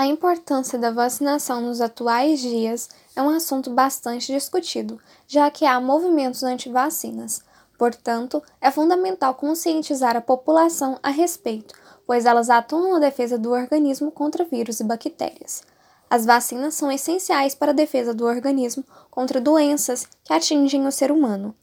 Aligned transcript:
A 0.00 0.06
importância 0.06 0.78
da 0.78 0.90
vacinação 0.90 1.60
nos 1.60 1.78
atuais 1.78 2.40
dias 2.40 2.88
é 3.14 3.20
um 3.20 3.28
assunto 3.28 3.68
bastante 3.68 4.32
discutido, 4.32 4.98
já 5.28 5.50
que 5.50 5.66
há 5.66 5.78
movimentos 5.78 6.42
anti-vacinas. 6.42 7.44
Portanto, 7.76 8.42
é 8.62 8.70
fundamental 8.70 9.34
conscientizar 9.34 10.16
a 10.16 10.22
população 10.22 10.98
a 11.02 11.10
respeito, 11.10 11.74
pois 12.06 12.24
elas 12.24 12.48
atuam 12.48 12.92
na 12.92 12.98
defesa 12.98 13.36
do 13.36 13.50
organismo 13.50 14.10
contra 14.10 14.42
vírus 14.42 14.80
e 14.80 14.84
bactérias. 14.84 15.62
As 16.08 16.24
vacinas 16.24 16.72
são 16.72 16.90
essenciais 16.90 17.54
para 17.54 17.72
a 17.72 17.74
defesa 17.74 18.14
do 18.14 18.24
organismo 18.24 18.82
contra 19.10 19.38
doenças 19.38 20.08
que 20.24 20.32
atingem 20.32 20.86
o 20.86 20.90
ser 20.90 21.12
humano. 21.12 21.54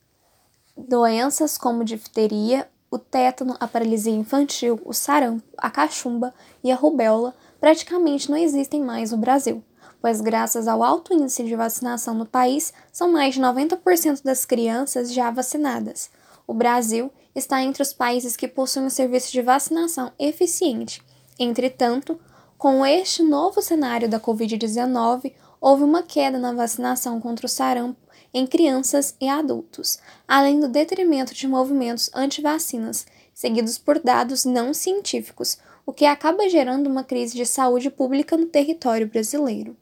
Doenças 0.77 1.57
como 1.57 1.83
difteria, 1.83 2.69
o 2.89 2.97
tétano, 2.97 3.55
a 3.59 3.67
paralisia 3.67 4.13
infantil, 4.13 4.79
o 4.85 4.93
sarampo, 4.93 5.43
a 5.57 5.69
cachumba 5.69 6.33
e 6.63 6.71
a 6.71 6.75
rubéola 6.75 7.35
praticamente 7.59 8.29
não 8.29 8.37
existem 8.37 8.81
mais 8.81 9.11
no 9.11 9.17
Brasil, 9.17 9.63
pois, 10.01 10.21
graças 10.21 10.67
ao 10.67 10.83
alto 10.83 11.13
índice 11.13 11.43
de 11.43 11.55
vacinação 11.55 12.13
no 12.13 12.25
país, 12.25 12.73
são 12.91 13.11
mais 13.11 13.35
de 13.35 13.41
90% 13.41 14.23
das 14.23 14.45
crianças 14.45 15.11
já 15.13 15.29
vacinadas. 15.29 16.09
O 16.45 16.53
Brasil 16.53 17.11
está 17.35 17.61
entre 17.61 17.83
os 17.83 17.93
países 17.93 18.37
que 18.37 18.47
possuem 18.47 18.85
um 18.85 18.89
serviço 18.89 19.31
de 19.31 19.41
vacinação 19.41 20.11
eficiente. 20.17 21.03
Entretanto, 21.37 22.19
com 22.57 22.85
este 22.85 23.21
novo 23.21 23.61
cenário 23.61 24.09
da 24.09 24.19
Covid-19, 24.19 25.33
houve 25.59 25.83
uma 25.83 26.01
queda 26.01 26.39
na 26.39 26.53
vacinação 26.53 27.19
contra 27.19 27.45
o 27.45 27.49
sarampo 27.49 27.99
em 28.37 28.45
crianças 28.45 29.15
e 29.19 29.27
adultos, 29.27 29.99
além 30.27 30.59
do 30.59 30.67
detrimento 30.67 31.33
de 31.33 31.47
movimentos 31.47 32.09
anti-vacinas, 32.13 33.05
seguidos 33.33 33.77
por 33.77 33.99
dados 33.99 34.45
não 34.45 34.73
científicos, 34.73 35.57
o 35.85 35.91
que 35.91 36.05
acaba 36.05 36.49
gerando 36.49 36.87
uma 36.87 37.03
crise 37.03 37.35
de 37.35 37.45
saúde 37.45 37.89
pública 37.89 38.37
no 38.37 38.45
território 38.45 39.07
brasileiro. 39.07 39.75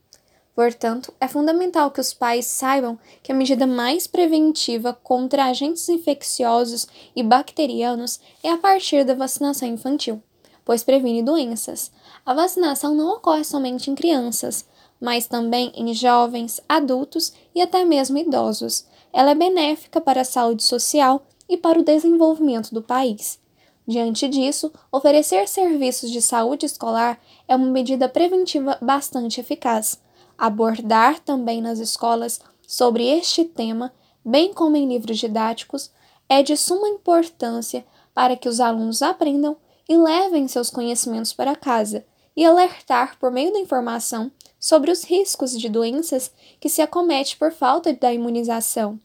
Portanto, 0.56 1.14
é 1.20 1.28
fundamental 1.28 1.92
que 1.92 2.00
os 2.00 2.14
pais 2.14 2.46
saibam 2.46 2.98
que 3.22 3.32
a 3.32 3.36
medida 3.36 3.68
mais 3.68 4.08
preventiva 4.08 4.94
contra 4.94 5.46
agentes 5.46 5.90
infecciosos 5.90 6.88
e 7.14 7.22
bacterianos 7.22 8.22
é 8.42 8.50
a 8.50 8.58
partir 8.58 9.04
da 9.04 9.14
vacinação 9.14 9.68
infantil, 9.68 10.24
pois 10.64 10.82
previne 10.82 11.22
doenças. 11.22 11.92
A 12.26 12.34
vacinação 12.34 12.96
não 12.96 13.10
ocorre 13.10 13.44
somente 13.44 13.92
em 13.92 13.96
crianças, 13.96 14.66
mas 15.00 15.28
também 15.28 15.72
em 15.76 15.94
jovens, 15.94 16.62
adultos 16.68 17.34
e 17.54 17.62
até 17.62 17.84
mesmo 17.84 18.18
idosos. 18.18 18.86
Ela 19.12 19.32
é 19.32 19.36
benéfica 19.36 20.02
para 20.02 20.22
a 20.22 20.26
saúde 20.26 20.64
social 20.64 21.26
e 21.48 21.58
para 21.58 21.80
o 21.80 21.84
desenvolvimento 21.84 22.74
do 22.74 22.82
país. 22.82 23.40
Diante 23.88 24.28
disso, 24.28 24.72
oferecer 24.92 25.48
serviços 25.48 26.10
de 26.10 26.22
saúde 26.22 26.66
escolar 26.66 27.20
é 27.48 27.56
uma 27.56 27.68
medida 27.68 28.10
preventiva 28.10 28.78
bastante 28.82 29.40
eficaz. 29.40 30.02
Abordar 30.38 31.20
também 31.20 31.62
nas 31.62 31.80
escolas 31.80 32.42
sobre 32.68 33.06
este 33.06 33.46
tema, 33.46 33.94
bem 34.24 34.54
como 34.54 34.76
em 34.76 34.88
livros 34.88 35.20
didáticos, 35.20 35.92
é 36.28 36.42
de 36.42 36.58
suma 36.58 36.90
importância 36.90 37.86
para 38.14 38.36
que 38.36 38.50
os 38.50 38.60
alunos 38.60 39.04
aprendam 39.04 39.56
e 39.88 39.96
levem 39.96 40.48
seus 40.48 40.72
conhecimentos 40.72 41.32
para 41.32 41.56
casa 41.56 42.04
e 42.36 42.46
alertar 42.46 43.18
por 43.20 43.32
meio 43.32 43.54
da 43.54 43.60
informação 43.60 44.32
sobre 44.60 44.92
os 44.92 45.04
riscos 45.04 45.58
de 45.58 45.70
doenças 45.70 46.32
que 46.60 46.68
se 46.68 46.82
acomete 46.82 47.38
por 47.38 47.52
falta 47.52 47.94
da 47.94 48.14
imunização. 48.14 49.00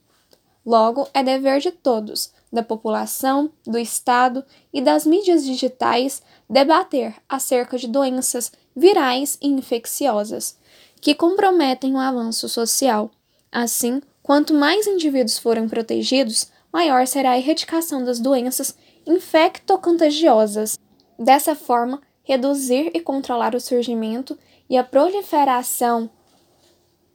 Logo, 0.64 1.08
é 1.14 1.22
dever 1.22 1.60
de 1.60 1.70
todos, 1.70 2.32
da 2.52 2.62
população, 2.62 3.50
do 3.64 3.78
Estado 3.78 4.44
e 4.72 4.80
das 4.80 5.06
mídias 5.06 5.44
digitais, 5.44 6.22
debater 6.48 7.14
acerca 7.28 7.78
de 7.78 7.86
doenças 7.86 8.52
virais 8.74 9.38
e 9.40 9.48
infecciosas 9.48 10.58
que 11.00 11.14
comprometem 11.14 11.94
o 11.94 11.98
avanço 11.98 12.48
social. 12.48 13.10
Assim, 13.50 14.02
quanto 14.22 14.52
mais 14.54 14.86
indivíduos 14.86 15.38
forem 15.38 15.68
protegidos, 15.68 16.48
maior 16.72 17.06
será 17.06 17.30
a 17.32 17.38
erradicação 17.38 18.04
das 18.04 18.20
doenças 18.20 18.76
infectocontagiosas. 19.06 20.78
Dessa 21.19 21.54
forma, 21.54 22.00
reduzir 22.30 22.92
e 22.94 23.00
controlar 23.00 23.56
o 23.56 23.60
surgimento 23.60 24.38
e 24.68 24.76
a 24.76 24.84
proliferação 24.84 26.08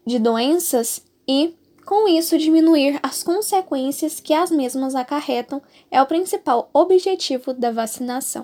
de 0.05 0.19
doenças 0.19 1.05
e, 1.25 1.55
com 1.85 2.05
isso, 2.05 2.37
diminuir 2.37 2.99
as 3.01 3.23
consequências 3.23 4.19
que 4.19 4.33
as 4.33 4.51
mesmas 4.51 4.93
acarretam 4.93 5.61
é 5.89 6.01
o 6.01 6.05
principal 6.05 6.69
objetivo 6.73 7.53
da 7.53 7.71
vacinação. 7.71 8.43